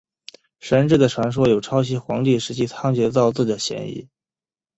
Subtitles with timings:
[0.59, 4.09] 神志的传说有抄袭黄帝时期仓颉造字的嫌疑。